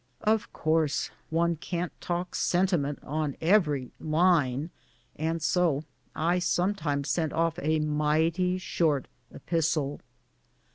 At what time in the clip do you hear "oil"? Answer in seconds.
7.33-7.53